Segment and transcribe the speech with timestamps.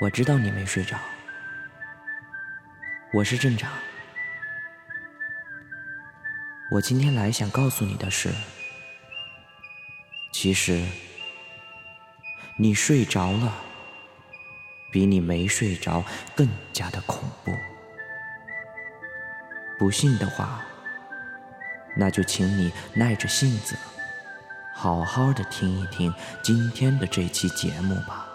[0.00, 0.98] 我知道你没睡着，
[3.12, 3.70] 我是镇长。
[6.70, 8.30] 我今天来想告诉你的是，
[10.32, 10.82] 其实
[12.56, 13.52] 你睡着了，
[14.90, 16.02] 比你没睡着
[16.34, 17.54] 更加的恐怖。
[19.78, 20.64] 不信的话，
[21.94, 23.76] 那就请你耐着性子。
[24.74, 28.28] 好好的听一听今天的这期节目吧。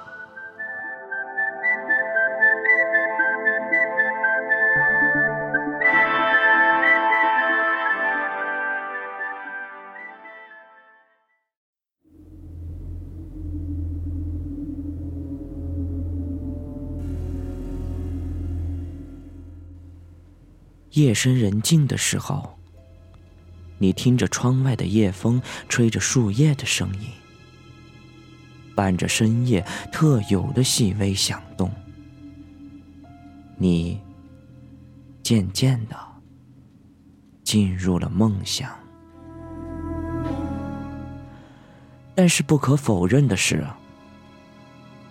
[20.95, 22.57] 夜深人静的时候。
[23.77, 27.09] 你听着窗外的夜风，吹着树叶的声音，
[28.73, 31.69] 伴着深夜特有的细微响动，
[33.57, 33.99] 你
[35.21, 35.97] 渐渐的
[37.43, 38.69] 进入了梦乡。
[42.15, 43.67] 但是不可否认的是，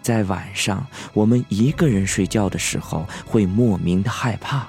[0.00, 4.66] 在晚上我们一个人睡觉的时候，会莫名的害怕。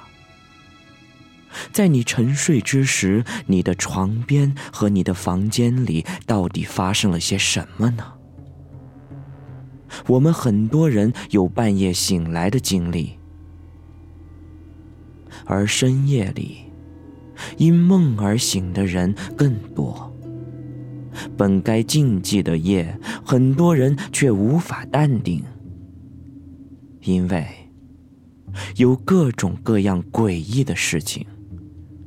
[1.72, 8.12] 在你沉睡之时，你的床边和你的房间里到底发生了些什么呢？
[10.08, 13.18] 我们很多人有半夜醒来的经历，
[15.44, 16.58] 而深夜里
[17.56, 20.12] 因梦而醒的人更多。
[21.36, 25.42] 本该静寂的夜，很多人却无法淡定，
[27.00, 27.46] 因为
[28.76, 31.26] 有各种各样诡异的事情。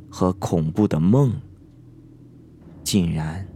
[0.09, 1.33] 和恐怖的梦，
[2.83, 3.47] 竟然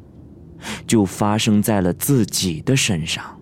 [0.86, 3.40] 就发生在了自己的身上。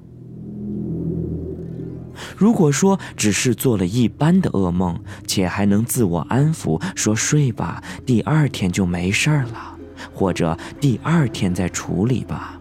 [2.37, 9.77] 如果说只是做了一般的噩梦，且还能自我安抚，说睡吧，第二天就没事儿了，
[10.13, 12.59] 或者第二天再处理吧。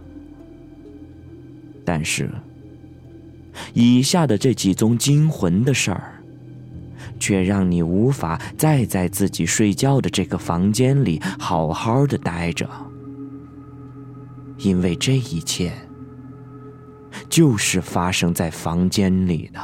[1.85, 2.31] 但是，
[3.75, 6.10] 以下的这几宗惊魂的事儿。
[7.21, 12.69] 却让你无法再在自己睡觉的这个房间里好好的待着，
[14.57, 15.73] 因为这一切
[17.29, 19.61] 就是发生在房间里的。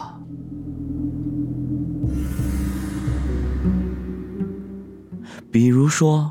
[5.50, 6.30] 比如说，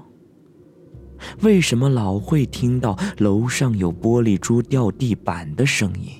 [1.41, 6.11] 为什么老会听到楼上有玻璃珠掉地板的声音？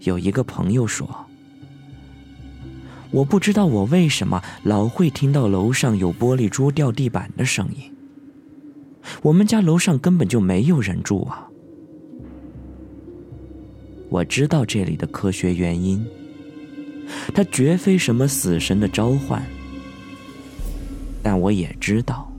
[0.00, 1.26] 有一个朋友说。
[3.12, 7.94] 我不知道我为什么老会听到楼上有玻璃珠掉地板的声音。
[9.20, 11.46] 我们家楼上根本就没有人住啊！
[14.08, 16.04] 我知道这里的科学原因，
[17.34, 19.44] 它绝非什么死神的召唤。
[21.22, 22.32] 但我也知道，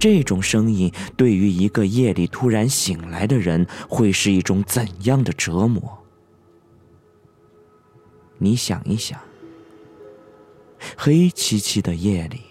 [0.00, 5.80] 这种声音对于一个夜里突然醒来的人会是一种怎样的折磨？
[8.38, 9.16] 你想一想。
[10.96, 12.42] 黑漆漆的夜里，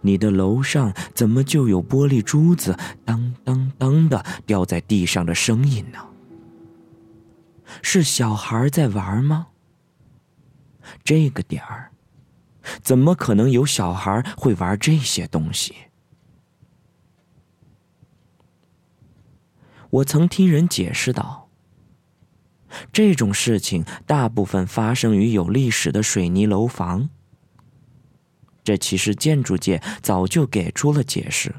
[0.00, 5.98] 你的楼上怎么就有玻璃珠子当当当的掉在地上的声音呢？
[7.82, 9.48] 是小孩在玩吗？
[11.02, 11.90] 这个点儿，
[12.80, 15.74] 怎么可能有小孩会玩这些东西？
[19.90, 21.45] 我曾听人解释道。
[22.92, 27.08] 这种事情大部分发生于有历史的水泥楼房。
[28.64, 31.54] 这其实建筑界早就给出了解释，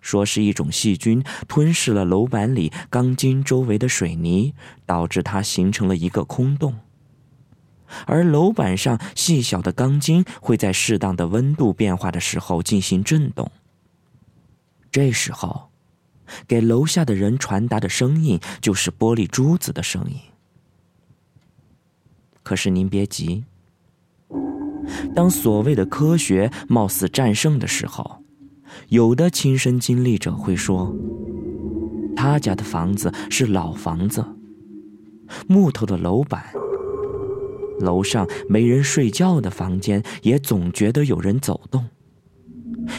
[0.00, 4.54] 说是一种细菌吞噬了楼板里钢筋周围的水泥，
[4.86, 6.78] 导致它形成了一个空洞，
[8.06, 13.50] 而楼板上细小的钢筋会在适当的温度变化的时候进行震动，
[14.90, 15.70] 这时候。
[16.46, 20.16] 给楼下的人传达的声音就是玻璃珠子的声音。
[22.42, 23.44] 可是您别急，
[25.14, 28.22] 当所谓的科学貌似战胜的时候，
[28.88, 30.94] 有的亲身经历者会说，
[32.14, 34.24] 他家的房子是老房子，
[35.48, 36.52] 木头的楼板，
[37.80, 41.84] 楼上没人睡觉的房间也总觉得有人走动，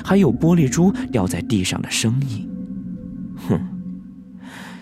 [0.04, 2.50] 还有玻璃珠掉在地上的声音。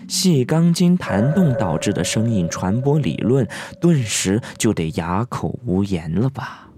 [0.08, 3.46] 细钢筋弹动导致的声音传播理论，
[3.80, 6.68] 顿时就得哑口无言了吧？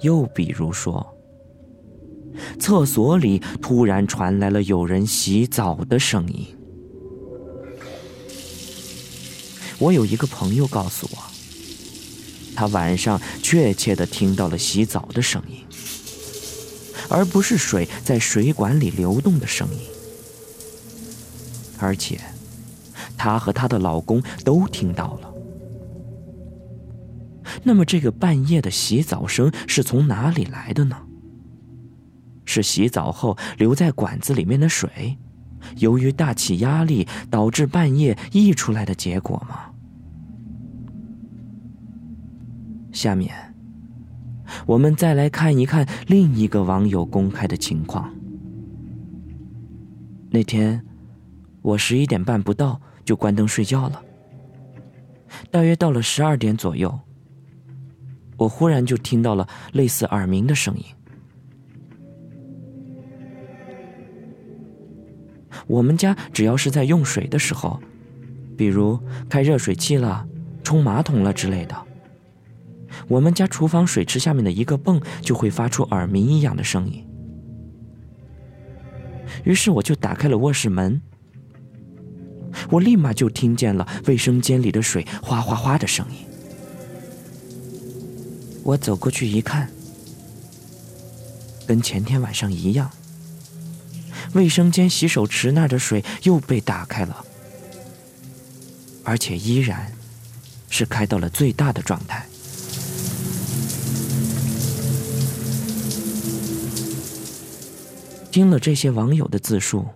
[0.00, 1.14] 又比如说，
[2.58, 6.46] 厕所里突然传来了有人洗澡的声音。
[9.78, 11.18] 我有一个朋友告诉我，
[12.54, 15.56] 他晚上确切的听到了洗澡的声音，
[17.08, 19.80] 而不是水在水管里流动的声音。
[21.78, 22.20] 而且，
[23.16, 25.32] 她和她的老公都听到了。
[27.62, 30.96] 那么，这个半夜的洗澡声是从哪里来的呢？
[32.44, 35.18] 是洗澡后留在管子里面的水，
[35.78, 39.70] 由于大气压力导致半夜溢出来的结果吗？
[42.92, 43.45] 下面，
[44.66, 48.12] 我们再来看一看另一个网友公开的情况。
[50.30, 50.84] 那天，
[51.62, 54.02] 我十一点半不到就关灯睡觉了，
[55.50, 56.98] 大约到了十二点左右。
[58.36, 60.84] 我忽然就听到了类似耳鸣的声音。
[65.66, 67.80] 我们家只要是在用水的时候，
[68.56, 70.28] 比如开热水器了、
[70.62, 71.85] 冲马桶了之类的，
[73.08, 77.04] 我们家厨房水池下面的一个泵就会发出耳鸣一样的声音。
[79.44, 81.00] 于是我就打开了卧室门，
[82.70, 86.18] 我立马就听见了卫生间里的水哗哗哗的声音。
[88.62, 89.70] 我走过去一看，
[91.66, 92.90] 跟前天晚上一样，
[94.32, 97.24] 卫生间洗手池那儿的水又被打开了，
[99.04, 99.92] 而且依然
[100.68, 102.26] 是开到了最大的状态。
[108.36, 109.86] 听了这些网友的自述，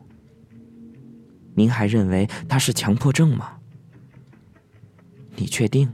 [1.54, 3.52] 您还认为他是强迫症吗？
[5.36, 5.86] 你确定？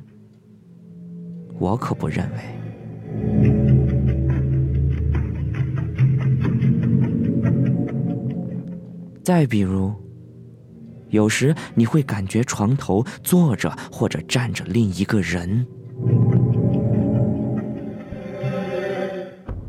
[1.58, 2.37] 我可不认为。
[9.25, 9.93] 再比如，
[11.08, 15.66] 有时你会感觉床头坐着或者站着另一个人，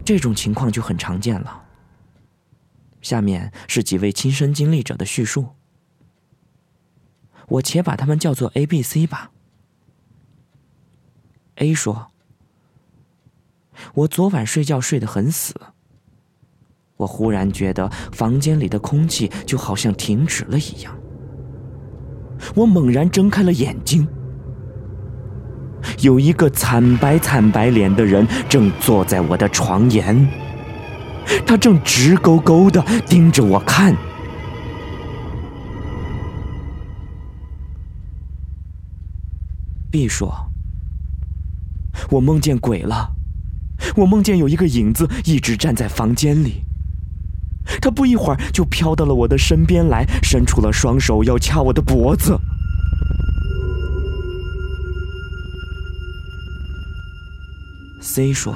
[0.05, 1.63] 这种情况就很常见了。
[3.07, 5.45] 下面是几位亲身经历者的叙述，
[7.47, 9.31] 我且把他们叫做 A、B、C 吧。
[11.55, 12.07] A 说
[13.95, 15.55] ：“我昨晚睡觉睡得很死。”
[16.97, 20.93] 我忽然觉得房间里的空气就好像停止了一样。
[22.55, 24.05] 我猛然睁开了眼睛，
[26.01, 30.13] 有一个惨白惨白脸的人正坐在我的床沿，
[31.45, 33.95] 他正直勾勾的盯着我看。
[39.89, 40.51] B 说
[42.11, 43.15] ：“我梦见鬼了，
[43.95, 46.63] 我梦见有一个影子一直站在房间里。”
[47.81, 52.39] 他不一会儿就飘到了我的身边来，伸出了双手要掐我的脖子。
[58.01, 58.55] C 说：“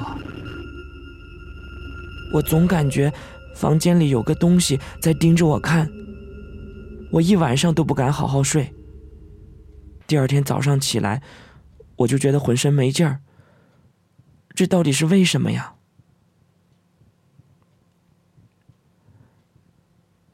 [2.32, 3.12] 我总感觉
[3.54, 5.88] 房间里有个东西在盯着我看，
[7.10, 8.74] 我一晚上都不敢好好睡。
[10.06, 11.22] 第二天早上起来，
[11.96, 13.20] 我就觉得浑身没劲儿。
[14.54, 15.74] 这到底是为什么呀？”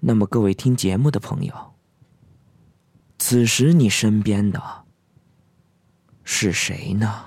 [0.01, 1.75] 那么，各位听节目的朋友，
[3.19, 4.63] 此时你身边的
[6.23, 7.25] 是谁呢？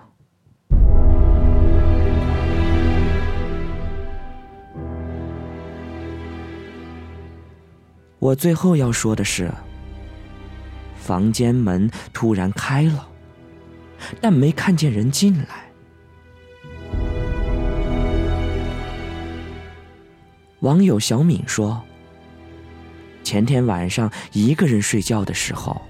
[8.22, 9.52] 我最后要说的是，
[10.96, 13.08] 房间门突然开了，
[14.22, 15.72] 但没看见人进来。
[20.60, 21.82] 网友小敏说。
[23.24, 25.82] 前天晚上一个人睡觉的时候，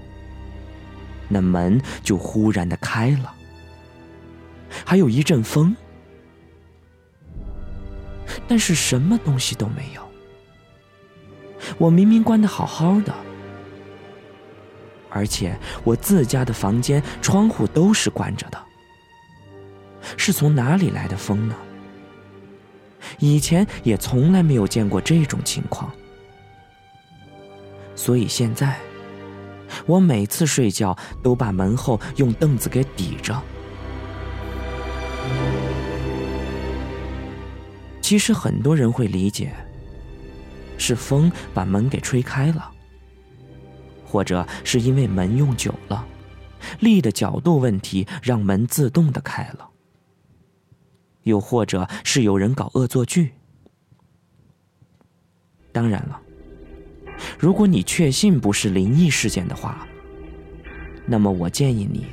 [1.28, 3.34] 那门就忽然的开了，
[4.86, 5.76] 还有一阵风，
[8.48, 10.11] 但是什么东西都没有。
[11.82, 13.12] 我明明关的好好的，
[15.10, 18.58] 而且我自家的房间窗户都是关着的，
[20.16, 21.56] 是从哪里来的风呢？
[23.18, 25.90] 以前也从来没有见过这种情况。
[27.96, 28.78] 所以现在，
[29.84, 33.42] 我每次睡觉都把门后用凳子给抵着。
[38.00, 39.52] 其实很多人会理解，
[40.82, 42.68] 是风把门给吹开了，
[44.04, 46.04] 或者是因为门用久了，
[46.80, 49.68] 力的角度问题让门自动的开了，
[51.22, 53.34] 又或者是有人搞恶作剧。
[55.70, 56.20] 当然了，
[57.38, 59.86] 如果你确信不是灵异事件的话，
[61.06, 62.06] 那么我建议你，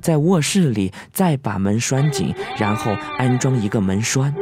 [0.00, 4.34] 在卧室里再把门拴紧，然后安装一个门栓。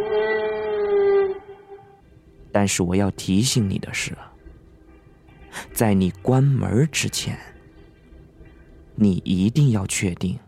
[2.59, 4.17] 但是我要提醒你的是，
[5.75, 7.39] 在你关门之前，
[8.95, 10.39] 你一定要确定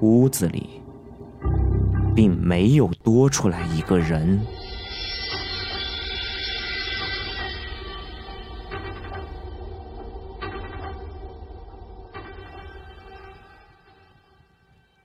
[0.00, 0.80] 屋子里
[2.16, 4.40] 并没有多出来一个人。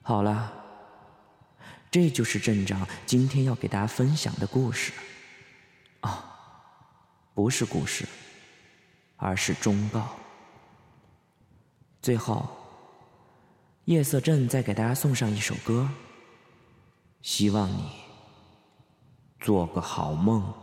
[0.02, 0.54] 好了，
[1.92, 4.94] 这就是镇长今天要给大家分享的故事。
[7.40, 8.06] 不是故事，
[9.16, 10.10] 而是忠告。
[12.02, 12.46] 最后，
[13.86, 15.90] 夜色镇再给大家送上一首歌，
[17.22, 17.94] 希望你
[19.40, 20.54] 做个好梦。